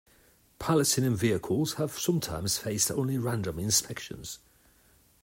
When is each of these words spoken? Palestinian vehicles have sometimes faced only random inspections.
Palestinian 0.57 1.15
vehicles 1.21 1.75
have 1.75 1.91
sometimes 1.99 2.57
faced 2.57 2.89
only 2.89 3.19
random 3.19 3.59
inspections. 3.59 4.39